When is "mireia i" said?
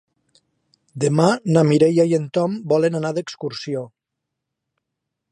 1.71-2.15